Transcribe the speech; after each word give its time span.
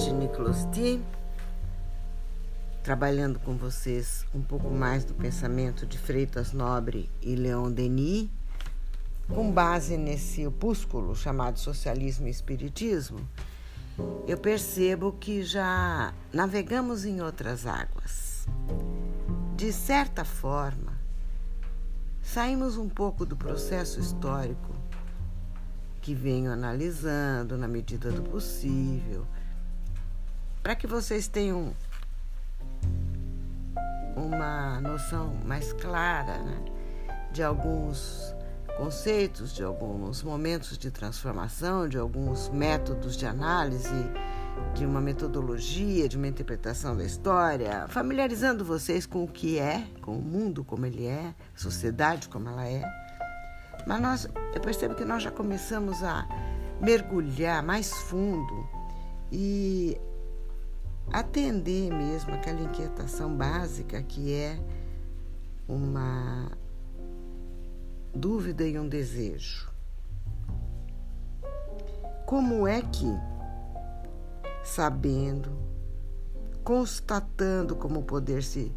novamente 0.00 0.12
Nicholas 0.12 0.64
T, 0.66 0.98
trabalhando 2.82 3.38
com 3.40 3.54
vocês 3.56 4.24
um 4.34 4.40
pouco 4.40 4.70
mais 4.70 5.04
do 5.04 5.12
pensamento 5.12 5.84
de 5.84 5.98
Freitas 5.98 6.52
Nobre 6.52 7.10
e 7.20 7.34
Leon 7.34 7.70
Denis, 7.70 8.30
com 9.28 9.50
base 9.52 9.98
nesse 9.98 10.46
opúsculo 10.46 11.14
chamado 11.14 11.58
Socialismo 11.58 12.26
e 12.26 12.30
Espiritismo, 12.30 13.20
eu 14.26 14.38
percebo 14.38 15.12
que 15.12 15.42
já 15.42 16.14
navegamos 16.32 17.04
em 17.04 17.20
outras 17.20 17.66
águas. 17.66 18.46
De 19.54 19.70
certa 19.70 20.24
forma, 20.24 20.98
saímos 22.22 22.78
um 22.78 22.88
pouco 22.88 23.26
do 23.26 23.36
processo 23.36 24.00
histórico 24.00 24.74
que 26.00 26.14
venho 26.14 26.50
analisando 26.50 27.58
na 27.58 27.68
medida 27.68 28.10
do 28.10 28.22
possível, 28.22 29.26
para 30.62 30.74
que 30.74 30.86
vocês 30.86 31.26
tenham 31.26 31.74
uma 34.16 34.80
noção 34.80 35.34
mais 35.44 35.72
clara 35.72 36.38
né, 36.38 36.64
de 37.32 37.42
alguns 37.42 38.34
conceitos, 38.76 39.54
de 39.54 39.62
alguns 39.62 40.22
momentos 40.22 40.76
de 40.76 40.90
transformação, 40.90 41.88
de 41.88 41.98
alguns 41.98 42.48
métodos 42.48 43.16
de 43.16 43.26
análise, 43.26 43.88
de 44.74 44.84
uma 44.84 45.00
metodologia, 45.00 46.08
de 46.08 46.16
uma 46.16 46.28
interpretação 46.28 46.96
da 46.96 47.04
história, 47.04 47.86
familiarizando 47.88 48.64
vocês 48.64 49.06
com 49.06 49.24
o 49.24 49.28
que 49.28 49.58
é, 49.58 49.86
com 50.02 50.12
o 50.12 50.22
mundo 50.22 50.62
como 50.64 50.86
ele 50.86 51.06
é, 51.06 51.34
a 51.54 51.58
sociedade 51.58 52.28
como 52.28 52.48
ela 52.48 52.66
é. 52.66 52.82
Mas 53.86 54.00
nós, 54.00 54.28
eu 54.54 54.60
percebo 54.60 54.94
que 54.94 55.04
nós 55.04 55.22
já 55.22 55.30
começamos 55.30 56.02
a 56.02 56.26
mergulhar 56.80 57.62
mais 57.62 57.92
fundo 57.92 58.68
e 59.32 59.98
atender 61.12 61.92
mesmo 61.92 62.34
aquela 62.34 62.60
inquietação 62.60 63.34
básica 63.34 64.02
que 64.02 64.32
é 64.32 64.58
uma 65.68 66.50
dúvida 68.14 68.66
e 68.66 68.78
um 68.78 68.88
desejo. 68.88 69.70
Como 72.26 72.66
é 72.66 72.80
que, 72.80 73.06
sabendo, 74.62 75.50
constatando 76.62 77.74
como 77.74 78.00
o 78.00 78.04
poder 78.04 78.42
se 78.42 78.72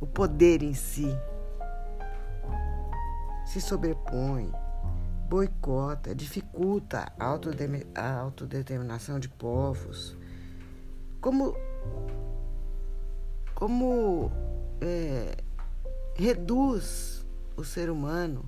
o 0.00 0.06
poder 0.06 0.62
em 0.62 0.74
si 0.74 1.08
se 3.46 3.60
sobrepõe, 3.60 4.52
boicota, 5.28 6.14
dificulta 6.14 7.12
a 7.18 7.24
autodeterminação 7.26 9.18
de 9.18 9.28
povos, 9.28 10.16
como, 11.24 11.56
como 13.54 14.30
é, 14.78 15.38
reduz 16.14 17.24
o 17.56 17.64
ser 17.64 17.88
humano 17.88 18.44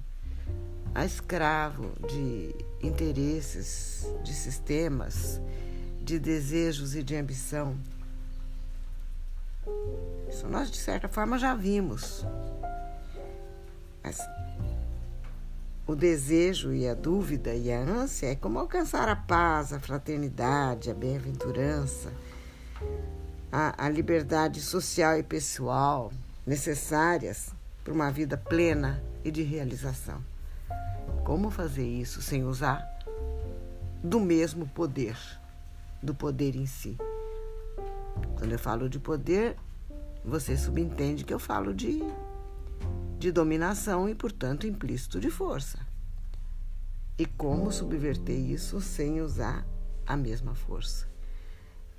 a 0.95 1.07
escravo 1.07 1.95
de 2.07 2.55
interesses, 2.87 4.07
de 4.23 4.35
sistemas, 4.35 5.41
de 6.03 6.19
desejos 6.19 6.95
e 6.95 7.03
de 7.03 7.17
ambição. 7.17 7.79
Isso 10.29 10.47
nós, 10.47 10.71
de 10.71 10.77
certa 10.77 11.09
forma, 11.09 11.39
já 11.39 11.55
vimos. 11.55 12.27
Mas 14.05 14.21
o 15.87 15.95
desejo 15.95 16.75
e 16.75 16.87
a 16.87 16.93
dúvida 16.93 17.55
e 17.55 17.73
a 17.73 17.81
ânsia 17.81 18.33
é 18.33 18.35
como 18.35 18.59
alcançar 18.59 19.09
a 19.09 19.17
paz, 19.17 19.73
a 19.73 19.81
fraternidade, 19.81 20.91
a 20.91 20.95
bem-aventurança 20.95 22.13
a, 23.51 23.87
a 23.87 23.89
liberdade 23.89 24.61
social 24.61 25.19
e 25.19 25.23
pessoal 25.23 26.13
necessárias 26.47 27.51
para 27.83 27.93
uma 27.93 28.11
vida 28.11 28.37
plena 28.37 29.03
e 29.25 29.31
de 29.31 29.43
realização. 29.43 30.23
Como 31.25 31.51
fazer 31.51 31.87
isso 31.87 32.21
sem 32.23 32.45
usar 32.45 32.85
do 34.03 34.21
mesmo 34.21 34.67
poder, 34.69 35.17
do 36.03 36.15
poder 36.15 36.55
em 36.55 36.67
si? 36.67 36.97
Quando 38.39 38.53
eu 38.53 38.59
falo 38.59 38.89
de 38.89 38.99
poder, 38.99 39.57
você 40.25 40.57
subentende 40.57 41.25
que 41.25 41.33
eu 41.33 41.39
falo 41.39 41.73
de, 41.73 42.03
de 43.19 43.33
dominação 43.33 44.09
e, 44.09 44.15
portanto, 44.15 44.67
implícito 44.67 45.19
de 45.19 45.31
força. 45.31 45.79
E 47.19 47.25
como 47.25 47.73
subverter 47.73 48.39
isso 48.39 48.81
sem 48.81 49.21
usar 49.21 49.67
a 50.07 50.17
mesma 50.17 50.55
força? 50.55 51.16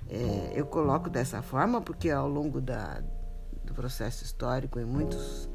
É, 0.08 0.52
eu 0.54 0.66
coloco 0.66 1.10
dessa 1.10 1.42
forma 1.42 1.80
porque 1.80 2.10
ao 2.10 2.28
longo 2.28 2.60
da, 2.60 3.02
do 3.64 3.74
processo 3.74 4.24
histórico, 4.24 4.80
em 4.80 4.84
muitos, 4.84 5.48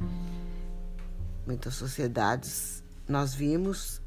muitas 1.46 1.74
sociedades, 1.74 2.84
nós 3.08 3.34
vimos 3.34 4.02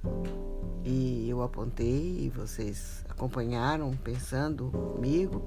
e 0.85 1.29
eu 1.29 1.43
apontei 1.43 2.25
e 2.25 2.31
vocês 2.31 3.05
acompanharam 3.09 3.93
pensando 3.97 4.71
comigo 4.71 5.43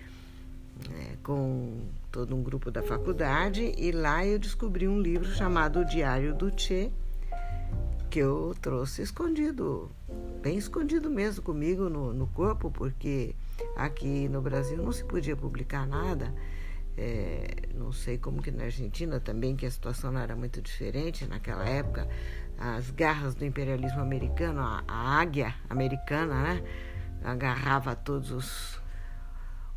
é, 0.93 1.17
com 1.25 1.89
todo 2.13 2.37
um 2.37 2.43
grupo 2.43 2.71
da 2.71 2.85
faculdade, 2.85 3.75
e 3.77 3.91
lá 3.91 4.25
eu 4.25 4.39
descobri 4.39 4.87
um 4.87 5.01
livro 5.01 5.29
chamado 5.35 5.81
O 5.81 5.85
Diário 5.85 6.33
do 6.33 6.53
Che, 6.57 6.93
que 8.11 8.19
eu 8.19 8.55
trouxe 8.61 9.03
escondido, 9.03 9.89
bem 10.43 10.59
escondido 10.59 11.09
mesmo 11.09 11.45
comigo 11.45 11.89
no, 11.89 12.13
no 12.13 12.27
corpo, 12.27 12.69
porque 12.69 13.37
aqui 13.77 14.29
no 14.29 14.43
Brasil 14.43 14.77
não 14.77 14.91
se 14.91 15.05
podia 15.05 15.37
publicar 15.37 15.87
nada. 15.87 16.35
É, 16.99 17.69
não 17.73 17.93
sei 17.93 18.19
como 18.19 18.43
que 18.43 18.51
na 18.51 18.65
Argentina 18.65 19.21
também, 19.21 19.55
que 19.55 19.65
a 19.65 19.71
situação 19.71 20.11
não 20.11 20.21
era 20.21 20.35
muito 20.35 20.61
diferente 20.61 21.25
naquela 21.25 21.65
época. 21.65 22.09
As 22.59 22.91
garras 22.91 23.37
do 23.37 23.45
imperialismo 23.45 24.01
americano, 24.01 24.61
a, 24.61 24.83
a 24.89 25.21
águia 25.21 25.55
americana, 25.69 26.43
né? 26.43 26.65
Agarrava 27.23 27.95
todos 27.95 28.33
os, 28.33 28.81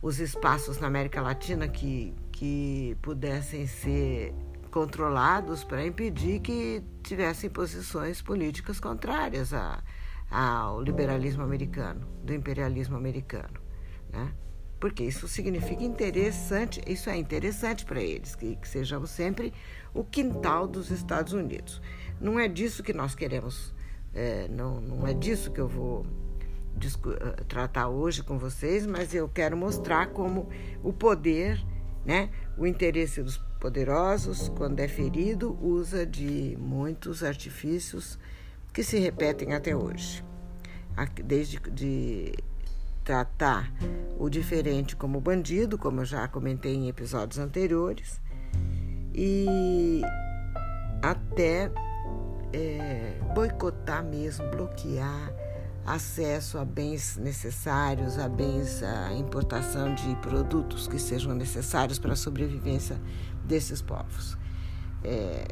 os 0.02 0.20
espaços 0.20 0.80
na 0.80 0.88
América 0.88 1.22
Latina 1.22 1.68
que, 1.68 2.16
que 2.32 2.98
pudessem 3.02 3.68
ser 3.68 4.34
controlados 4.74 5.64
para 5.64 5.86
impedir 5.86 6.40
que 6.40 6.82
tivessem 7.04 7.48
posições 7.48 8.24
políticas 8.24 8.80
contrárias 8.80 9.54
a, 9.54 9.84
ao 10.32 10.82
liberalismo 10.82 11.44
americano, 11.44 12.08
do 12.24 12.34
imperialismo 12.34 12.98
americano. 12.98 13.62
Né? 14.12 14.34
Porque 14.80 15.04
isso 15.04 15.28
significa 15.28 15.84
interessante, 15.84 16.82
isso 16.88 17.08
é 17.08 17.16
interessante 17.16 17.86
para 17.86 18.02
eles, 18.02 18.36
que, 18.36 18.56
que 18.56 18.68
sejamos 18.68 19.12
sempre 19.12 19.54
o 19.94 20.04
quintal 20.04 20.68
dos 20.68 20.90
Estados 20.90 21.34
Unidos. 21.34 21.80
Não 22.20 22.40
é 22.40 22.48
disso 22.48 22.82
que 22.82 22.94
nós 22.94 23.14
queremos, 23.14 23.76
é, 24.12 24.48
não, 24.48 24.82
não 24.82 25.08
é 25.08 25.14
disso 25.14 25.52
que 25.52 25.62
eu 25.62 25.68
vou 25.68 26.04
eh, 26.76 27.44
tratar 27.48 27.90
hoje 27.90 28.24
com 28.24 28.40
vocês, 28.40 28.88
mas 28.88 29.14
eu 29.14 29.30
quero 29.30 29.56
mostrar 29.56 30.08
como 30.08 30.50
o 30.82 30.92
poder, 30.92 31.64
né, 32.04 32.32
o 32.58 32.66
interesse 32.66 33.22
dos 33.22 33.38
poderosos, 33.64 34.50
quando 34.58 34.82
é 34.82 34.90
ferido, 34.90 35.58
usa 35.62 36.06
de 36.06 36.58
muitos 36.60 37.24
artifícios 37.24 38.20
que 38.74 38.84
se 38.84 39.00
repetem 39.00 39.54
até 39.54 39.74
hoje. 39.74 40.22
Desde 41.24 41.62
de 41.72 42.34
tratar 43.06 43.74
o 44.20 44.30
diferente 44.30 44.98
como 44.98 45.22
bandido, 45.22 45.78
como 45.78 46.02
eu 46.02 46.06
já 46.06 46.28
comentei 46.28 46.76
em 46.76 46.90
episódios 46.90 47.40
anteriores, 47.40 48.20
e 49.16 50.02
até 51.02 51.72
é, 52.52 53.18
boicotar 53.34 54.04
mesmo, 54.04 54.46
bloquear 54.50 55.34
acesso 55.86 56.58
a 56.58 56.66
bens 56.66 57.16
necessários, 57.16 58.20
a 58.20 58.28
bens, 58.28 58.84
a 58.84 59.14
importação 59.14 59.96
de 59.96 60.16
produtos 60.18 60.86
que 60.86 61.00
sejam 61.00 61.34
necessários 61.34 61.98
para 61.98 62.12
a 62.12 62.16
sobrevivência 62.18 63.00
desses 63.44 63.82
povos. 63.82 64.38
É, 65.04 65.46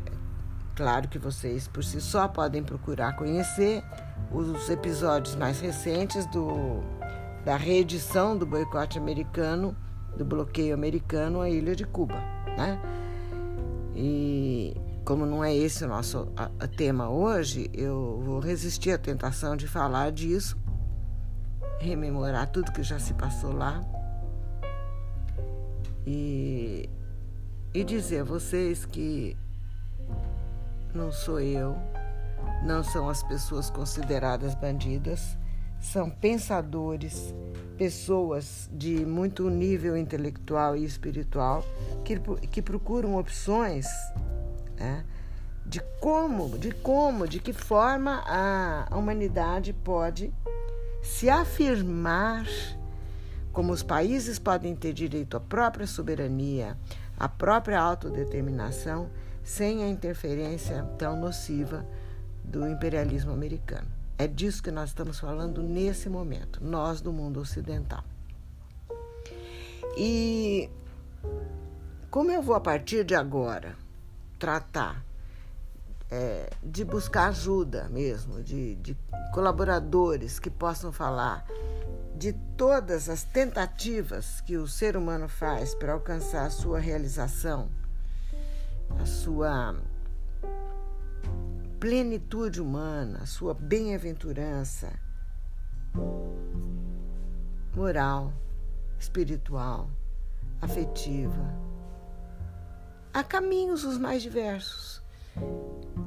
claro 0.75 1.07
que 1.07 1.19
vocês 1.19 1.67
por 1.67 1.83
si 1.83 1.99
só 1.99 2.27
podem 2.27 2.63
procurar 2.63 3.15
conhecer 3.15 3.83
os 4.31 4.69
episódios 4.69 5.35
mais 5.35 5.59
recentes 5.59 6.25
do, 6.27 6.81
da 7.43 7.57
reedição 7.57 8.38
do 8.38 8.45
boicote 8.45 8.97
americano, 8.97 9.75
do 10.17 10.23
bloqueio 10.23 10.73
americano 10.73 11.41
à 11.41 11.49
ilha 11.49 11.75
de 11.75 11.85
Cuba, 11.85 12.15
né? 12.57 12.79
E 13.95 14.75
como 15.03 15.25
não 15.25 15.43
é 15.43 15.53
esse 15.53 15.83
o 15.83 15.88
nosso 15.88 16.27
tema 16.77 17.09
hoje, 17.09 17.69
eu 17.73 18.21
vou 18.23 18.39
resistir 18.39 18.91
à 18.91 18.97
tentação 18.97 19.57
de 19.57 19.67
falar 19.67 20.11
disso, 20.11 20.57
rememorar 21.79 22.49
tudo 22.49 22.71
que 22.71 22.83
já 22.83 22.99
se 22.99 23.13
passou 23.15 23.51
lá 23.51 23.81
e, 26.05 26.89
e 27.73 27.83
dizer 27.83 28.21
a 28.21 28.23
vocês 28.23 28.85
que 28.85 29.38
não 30.94 31.12
sou 31.12 31.39
eu, 31.39 31.75
não 32.63 32.83
são 32.83 33.07
as 33.07 33.23
pessoas 33.23 33.69
consideradas 33.69 34.53
bandidas, 34.56 35.38
são 35.79 36.09
pensadores, 36.09 37.33
pessoas 37.77 38.69
de 38.71 39.06
muito 39.06 39.50
nível 39.50 39.97
intelectual 39.97 40.75
e 40.75 40.83
espiritual 40.83 41.65
que, 42.03 42.19
que 42.47 42.62
procuram 42.62 43.15
opções 43.15 43.88
né? 44.77 45.03
de 45.65 45.79
como, 46.00 46.57
de 46.57 46.71
como, 46.71 47.27
de 47.27 47.39
que 47.39 47.53
forma 47.53 48.21
a 48.27 48.95
humanidade 48.95 49.74
pode 49.74 50.33
se 51.01 51.29
afirmar 51.29 52.45
como 53.51 53.74
os 53.74 53.83
países 53.83 54.39
podem 54.39 54.75
ter 54.75 54.94
direito 54.94 55.35
à 55.35 55.39
própria 55.39 55.85
soberania, 55.85 56.77
à 57.21 57.29
própria 57.29 57.79
autodeterminação, 57.79 59.07
sem 59.44 59.83
a 59.83 59.88
interferência 59.88 60.81
tão 60.97 61.15
nociva 61.15 61.85
do 62.44 62.68
imperialismo 62.68 63.31
americano. 63.31 63.88
É 64.18 64.25
disso 64.25 64.63
que 64.63 64.71
nós 64.71 64.89
estamos 64.89 65.19
falando 65.19 65.62
nesse 65.62 66.09
momento, 66.09 66.63
nós 66.63 67.00
do 67.00 67.13
mundo 67.13 67.39
ocidental. 67.39 68.03
E 69.95 70.68
como 72.09 72.31
eu 72.31 72.41
vou 72.41 72.56
a 72.56 72.59
partir 72.59 73.06
de 73.06 73.13
agora 73.13 73.75
tratar, 74.39 75.06
é, 76.09 76.50
de 76.63 76.83
buscar 76.83 77.27
ajuda 77.27 77.88
mesmo, 77.89 78.41
de, 78.41 78.74
de 78.77 78.97
colaboradores 79.31 80.39
que 80.39 80.50
possam 80.50 80.91
falar 80.91 81.45
de 82.15 82.33
todas 82.57 83.09
as 83.09 83.23
tentativas 83.23 84.41
que 84.41 84.57
o 84.57 84.67
ser 84.67 84.95
humano 84.95 85.27
faz 85.27 85.73
para 85.75 85.93
alcançar 85.93 86.45
a 86.45 86.49
sua 86.49 86.79
realização, 86.79 87.69
a 88.99 89.05
sua 89.05 89.75
plenitude 91.79 92.61
humana, 92.61 93.19
a 93.23 93.25
sua 93.25 93.53
bem-aventurança 93.53 94.99
moral, 97.75 98.33
espiritual, 98.99 99.89
afetiva 100.61 101.71
Há 103.13 103.25
caminhos 103.25 103.83
os 103.83 103.97
mais 103.97 104.21
diversos. 104.21 105.01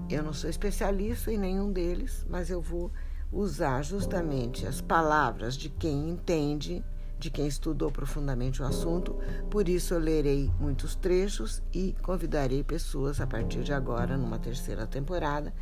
Eu 0.08 0.22
não 0.22 0.32
sou 0.32 0.48
especialista 0.48 1.30
em 1.30 1.36
nenhum 1.36 1.70
deles, 1.70 2.24
mas 2.30 2.48
eu 2.48 2.62
vou 2.62 2.90
usar 3.32 3.82
justamente 3.82 4.66
as 4.66 4.80
palavras 4.80 5.56
de 5.56 5.68
quem 5.68 6.10
entende, 6.10 6.84
de 7.18 7.30
quem 7.30 7.46
estudou 7.46 7.90
profundamente 7.90 8.62
o 8.62 8.64
assunto. 8.64 9.18
Por 9.50 9.68
isso, 9.68 9.94
eu 9.94 9.98
lerei 9.98 10.50
muitos 10.58 10.94
trechos 10.94 11.62
e 11.72 11.94
convidarei 12.02 12.62
pessoas 12.62 13.20
a 13.20 13.26
partir 13.26 13.62
de 13.62 13.72
agora, 13.72 14.16
numa 14.16 14.38
terceira 14.38 14.86
temporada, 14.86 15.52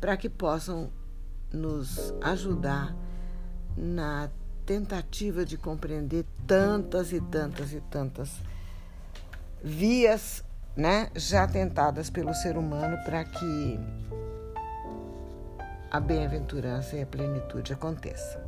para 0.00 0.16
que 0.16 0.28
possam 0.28 0.90
nos 1.52 2.12
ajudar 2.20 2.96
na 3.76 4.30
tentativa 4.66 5.44
de 5.44 5.56
compreender 5.56 6.24
tantas 6.46 7.12
e 7.12 7.20
tantas 7.20 7.72
e 7.72 7.80
tantas 7.80 8.30
vias 9.62 10.44
né, 10.76 11.10
já 11.14 11.46
tentadas 11.46 12.10
pelo 12.10 12.34
ser 12.34 12.56
humano 12.56 12.96
para 13.04 13.24
que 13.24 13.80
a 15.90 16.00
bem-aventurança 16.00 16.96
e 16.96 17.02
a 17.02 17.06
plenitude 17.06 17.72
aconteçam. 17.72 18.40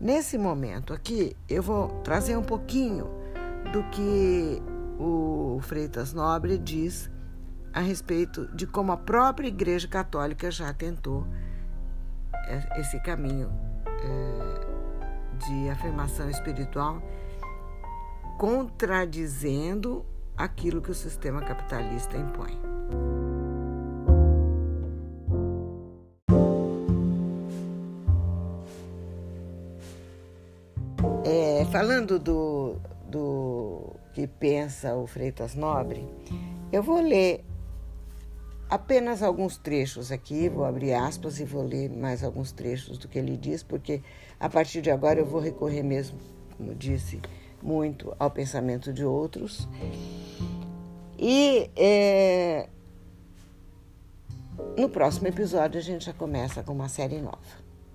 Nesse 0.00 0.36
momento 0.36 0.92
aqui, 0.92 1.36
eu 1.48 1.62
vou 1.62 1.88
trazer 2.02 2.36
um 2.36 2.42
pouquinho 2.42 3.08
do 3.72 3.82
que 3.90 4.62
o 4.98 5.58
Freitas 5.62 6.12
Nobre 6.12 6.58
diz 6.58 7.10
a 7.72 7.80
respeito 7.80 8.46
de 8.54 8.66
como 8.66 8.92
a 8.92 8.96
própria 8.96 9.48
Igreja 9.48 9.88
Católica 9.88 10.50
já 10.50 10.72
tentou 10.72 11.26
esse 12.76 13.00
caminho 13.00 13.50
é, 13.88 15.46
de 15.46 15.70
afirmação 15.70 16.28
espiritual, 16.30 17.02
contradizendo 18.38 20.04
aquilo 20.36 20.80
que 20.82 20.90
o 20.90 20.94
sistema 20.94 21.40
capitalista 21.40 22.16
impõe. 22.16 22.58
Falando 31.84 32.18
do, 32.18 32.76
do 33.10 33.94
que 34.14 34.26
pensa 34.26 34.94
o 34.94 35.06
Freitas 35.06 35.54
Nobre, 35.54 36.02
eu 36.72 36.82
vou 36.82 36.98
ler 36.98 37.44
apenas 38.70 39.22
alguns 39.22 39.58
trechos 39.58 40.10
aqui, 40.10 40.48
vou 40.48 40.64
abrir 40.64 40.94
aspas 40.94 41.38
e 41.40 41.44
vou 41.44 41.62
ler 41.62 41.90
mais 41.90 42.24
alguns 42.24 42.52
trechos 42.52 42.96
do 42.96 43.06
que 43.06 43.18
ele 43.18 43.36
diz, 43.36 43.62
porque 43.62 44.00
a 44.40 44.48
partir 44.48 44.80
de 44.80 44.90
agora 44.90 45.20
eu 45.20 45.26
vou 45.26 45.42
recorrer 45.42 45.82
mesmo, 45.82 46.18
como 46.56 46.74
disse, 46.74 47.20
muito 47.62 48.16
ao 48.18 48.30
pensamento 48.30 48.90
de 48.90 49.04
outros. 49.04 49.68
E 51.18 51.70
é, 51.76 52.66
no 54.78 54.88
próximo 54.88 55.28
episódio 55.28 55.78
a 55.78 55.82
gente 55.82 56.06
já 56.06 56.14
começa 56.14 56.62
com 56.62 56.72
uma 56.72 56.88
série 56.88 57.20
nova, 57.20 57.36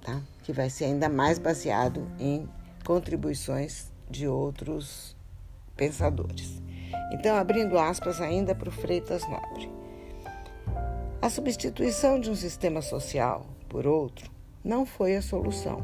tá? 0.03 0.22
Que 0.43 0.53
vai 0.53 0.69
ser 0.69 0.86
ainda 0.86 1.10
mais 1.10 1.39
baseado 1.39 2.08
em 2.19 2.48
contribuições 2.89 3.93
de 4.10 4.27
outros 4.27 5.15
pensadores. 5.77 6.60
Então, 7.12 7.36
abrindo 7.36 7.77
aspas 7.77 8.19
ainda 8.19 8.55
para 8.55 8.67
o 8.67 8.72
Freitas 8.72 9.22
Nobre. 9.29 9.72
A 11.22 11.29
substituição 11.29 12.19
de 12.19 12.31
um 12.31 12.36
sistema 12.36 12.81
social 12.81 13.46
por 13.69 13.86
outro 13.86 14.31
não 14.63 14.88
foi 14.88 15.15
a 15.15 15.22
solução 15.22 15.84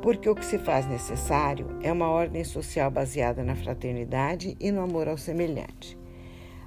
porque 0.00 0.26
o 0.26 0.34
que 0.34 0.46
se 0.46 0.58
faz 0.58 0.86
necessário 0.86 1.78
é 1.82 1.92
uma 1.92 2.08
ordem 2.08 2.42
social 2.42 2.90
baseada 2.90 3.44
na 3.44 3.54
fraternidade 3.54 4.56
e 4.58 4.72
no 4.72 4.80
amor 4.80 5.08
ao 5.08 5.18
semelhante. 5.18 5.98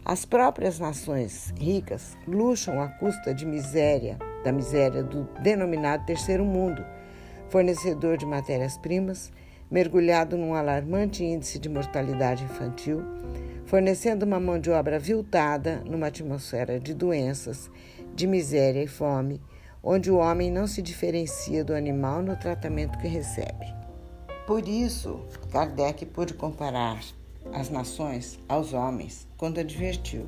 As 0.06 0.24
próprias 0.24 0.78
nações 0.80 1.52
ricas 1.58 2.16
luxam 2.28 2.80
à 2.80 2.90
custa 2.90 3.34
de 3.34 3.44
miséria, 3.44 4.20
da 4.44 4.52
miséria 4.52 5.02
do 5.02 5.24
denominado 5.42 6.06
terceiro 6.06 6.46
mundo, 6.46 6.86
fornecedor 7.50 8.18
de 8.18 8.26
matérias-primas, 8.26 9.32
mergulhado 9.70 10.38
num 10.38 10.54
alarmante 10.54 11.24
índice 11.24 11.60
de 11.60 11.70
mortalidade 11.70 12.44
infantil, 12.44 13.02
fornecendo 13.66 14.26
uma 14.26 14.40
mão 14.40 14.60
de 14.60 14.70
obra 14.70 14.96
aviltada 14.96 15.82
numa 15.86 16.08
atmosfera 16.08 16.80
de 16.80 16.94
doenças, 16.94 17.70
de 18.16 18.26
miséria 18.26 18.84
e 18.84 18.88
fome 18.88 19.42
onde 19.90 20.12
o 20.12 20.18
homem 20.18 20.52
não 20.52 20.68
se 20.68 20.82
diferencia 20.82 21.64
do 21.64 21.74
animal 21.74 22.22
no 22.22 22.36
tratamento 22.36 22.98
que 22.98 23.08
recebe. 23.08 23.74
Por 24.46 24.68
isso, 24.68 25.26
Kardec 25.50 26.06
pôde 26.08 26.34
comparar 26.34 27.00
as 27.54 27.70
nações 27.70 28.38
aos 28.50 28.74
homens 28.74 29.26
quando 29.38 29.60
advertiu 29.60 30.26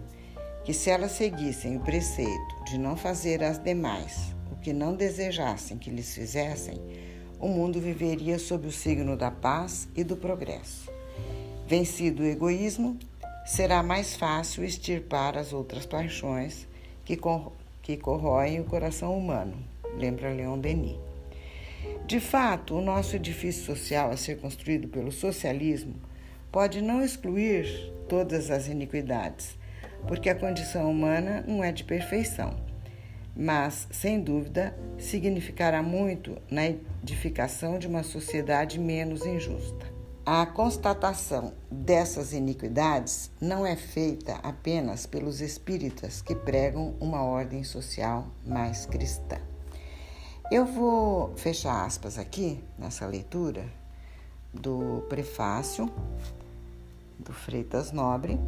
que 0.63 0.73
se 0.73 0.89
elas 0.89 1.11
seguissem 1.11 1.75
o 1.75 1.81
preceito 1.81 2.63
de 2.65 2.77
não 2.77 2.95
fazer 2.95 3.43
às 3.43 3.59
demais 3.59 4.33
o 4.49 4.55
que 4.55 4.71
não 4.71 4.95
desejassem 4.95 5.77
que 5.77 5.89
lhes 5.89 6.13
fizessem, 6.13 6.79
o 7.39 7.47
mundo 7.47 7.79
viveria 7.79 8.37
sob 8.37 8.67
o 8.67 8.71
signo 8.71 9.15
da 9.15 9.31
paz 9.31 9.87
e 9.95 10.03
do 10.03 10.17
progresso. 10.17 10.91
Vencido 11.65 12.23
o 12.23 12.25
egoísmo, 12.25 12.97
será 13.45 13.81
mais 13.81 14.15
fácil 14.15 14.63
extirpar 14.63 15.37
as 15.37 15.53
outras 15.53 15.85
paixões 15.85 16.67
que, 17.05 17.15
cor 17.15 17.51
que 17.81 17.97
corroem 17.97 18.59
o 18.59 18.65
coração 18.65 19.17
humano, 19.17 19.57
lembra 19.97 20.33
Leon 20.33 20.59
Denis. 20.59 20.97
De 22.05 22.19
fato, 22.19 22.75
o 22.75 22.81
nosso 22.81 23.15
edifício 23.15 23.63
social 23.63 24.11
a 24.11 24.17
ser 24.17 24.39
construído 24.39 24.87
pelo 24.87 25.11
socialismo 25.11 25.95
pode 26.51 26.81
não 26.81 27.03
excluir 27.03 27.91
todas 28.07 28.51
as 28.51 28.67
iniquidades, 28.67 29.57
porque 30.07 30.29
a 30.29 30.35
condição 30.35 30.89
humana 30.89 31.43
não 31.47 31.63
é 31.63 31.71
de 31.71 31.83
perfeição, 31.83 32.55
mas, 33.35 33.87
sem 33.91 34.21
dúvida, 34.21 34.77
significará 34.97 35.81
muito 35.81 36.37
na 36.49 36.65
edificação 36.67 37.79
de 37.79 37.87
uma 37.87 38.03
sociedade 38.03 38.79
menos 38.79 39.25
injusta. 39.25 39.85
A 40.25 40.45
constatação 40.45 41.53
dessas 41.71 42.33
iniquidades 42.33 43.31
não 43.41 43.65
é 43.65 43.75
feita 43.75 44.33
apenas 44.43 45.05
pelos 45.05 45.41
espíritas 45.41 46.21
que 46.21 46.35
pregam 46.35 46.93
uma 46.99 47.23
ordem 47.23 47.63
social 47.63 48.27
mais 48.45 48.85
cristã. 48.85 49.37
Eu 50.51 50.65
vou 50.65 51.35
fechar 51.35 51.85
aspas 51.85 52.17
aqui 52.17 52.63
nessa 52.77 53.07
leitura 53.07 53.65
do 54.53 55.03
prefácio 55.09 55.91
do 57.17 57.33
Freitas 57.33 57.91
Nobre 57.91 58.39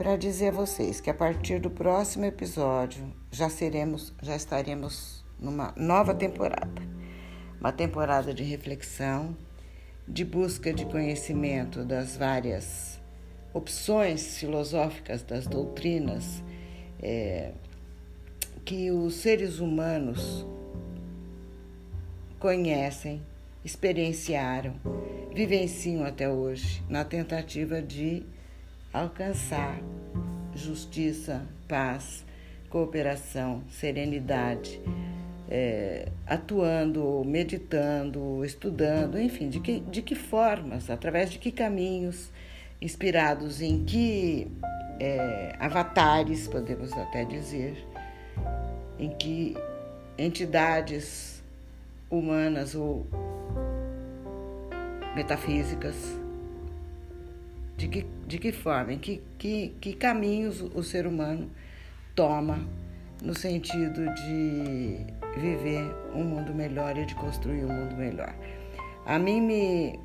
para 0.00 0.16
dizer 0.16 0.48
a 0.48 0.52
vocês 0.52 0.98
que 0.98 1.10
a 1.10 1.14
partir 1.14 1.60
do 1.60 1.68
próximo 1.68 2.24
episódio 2.24 3.12
já 3.30 3.50
seremos, 3.50 4.14
já 4.22 4.34
estaremos 4.34 5.22
numa 5.38 5.74
nova 5.76 6.14
temporada. 6.14 6.80
Uma 7.60 7.70
temporada 7.70 8.32
de 8.32 8.42
reflexão, 8.42 9.36
de 10.08 10.24
busca 10.24 10.72
de 10.72 10.86
conhecimento 10.86 11.84
das 11.84 12.16
várias 12.16 12.98
opções 13.52 14.38
filosóficas 14.38 15.22
das 15.22 15.46
doutrinas 15.46 16.42
é, 17.02 17.52
que 18.64 18.90
os 18.90 19.16
seres 19.16 19.58
humanos 19.58 20.46
conhecem, 22.38 23.20
experienciaram, 23.62 24.76
vivenciam 25.34 26.06
até 26.06 26.26
hoje 26.26 26.82
na 26.88 27.04
tentativa 27.04 27.82
de 27.82 28.24
alcançar 28.92 29.80
justiça, 30.54 31.42
paz, 31.68 32.24
cooperação, 32.68 33.62
serenidade, 33.70 34.80
é, 35.48 36.08
atuando, 36.26 37.22
meditando, 37.24 38.44
estudando, 38.44 39.20
enfim, 39.20 39.48
de 39.48 39.60
que, 39.60 39.80
de 39.80 40.02
que 40.02 40.14
formas, 40.14 40.90
através 40.90 41.30
de 41.30 41.38
que 41.38 41.50
caminhos, 41.50 42.30
inspirados 42.80 43.60
em 43.60 43.84
que 43.84 44.50
é, 44.98 45.54
avatares, 45.58 46.46
podemos 46.46 46.92
até 46.92 47.24
dizer, 47.24 47.84
em 48.98 49.10
que 49.10 49.56
entidades 50.16 51.42
humanas 52.10 52.74
ou 52.74 53.06
metafísicas 55.14 55.96
de 57.80 57.88
que, 57.88 58.06
de 58.26 58.38
que 58.38 58.52
forma, 58.52 58.94
que, 58.96 59.22
que, 59.38 59.74
que 59.80 59.94
caminhos 59.94 60.60
o 60.60 60.82
ser 60.82 61.06
humano 61.06 61.50
toma 62.14 62.58
no 63.22 63.34
sentido 63.34 64.04
de 64.14 64.98
viver 65.40 65.90
um 66.14 66.22
mundo 66.22 66.54
melhor 66.54 66.98
e 66.98 67.06
de 67.06 67.14
construir 67.14 67.64
um 67.64 67.72
mundo 67.72 67.96
melhor. 67.96 68.34
A 69.06 69.18
mim 69.18 69.40
me, 69.40 69.98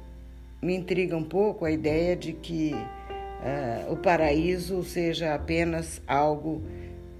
me 0.62 0.74
intriga 0.74 1.18
um 1.18 1.24
pouco 1.24 1.66
a 1.66 1.72
ideia 1.72 2.16
de 2.16 2.32
que 2.32 2.74
uh, 2.74 3.92
o 3.92 3.98
paraíso 3.98 4.82
seja 4.84 5.36
apenas 5.36 6.02
algo 6.08 6.64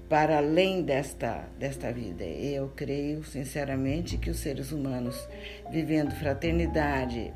para 0.08 0.38
além 0.38 0.84
desta, 0.84 1.50
desta 1.60 1.92
vida. 1.92 2.24
Eu 2.24 2.72
creio 2.74 3.26
sinceramente 3.26 4.18
que 4.18 4.30
os 4.30 4.38
seres 4.38 4.72
humanos, 4.72 5.28
vivendo 5.70 6.16
fraternidade, 6.16 7.34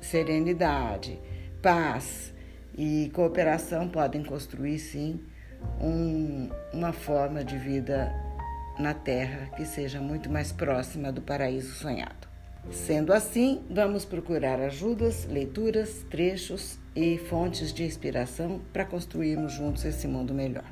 serenidade, 0.00 1.18
paz, 1.60 2.33
e 2.76 3.10
cooperação 3.14 3.88
podem 3.88 4.22
construir, 4.22 4.78
sim, 4.78 5.20
um, 5.80 6.48
uma 6.72 6.92
forma 6.92 7.44
de 7.44 7.56
vida 7.56 8.12
na 8.78 8.92
Terra 8.92 9.48
que 9.56 9.64
seja 9.64 10.00
muito 10.00 10.28
mais 10.28 10.52
próxima 10.52 11.12
do 11.12 11.22
paraíso 11.22 11.74
sonhado. 11.74 12.28
Sendo 12.70 13.12
assim, 13.12 13.62
vamos 13.70 14.04
procurar 14.04 14.58
ajudas, 14.60 15.26
leituras, 15.26 16.04
trechos 16.10 16.78
e 16.96 17.18
fontes 17.18 17.72
de 17.72 17.84
inspiração 17.84 18.60
para 18.72 18.84
construirmos 18.84 19.52
juntos 19.52 19.84
esse 19.84 20.08
mundo 20.08 20.32
melhor. 20.32 20.64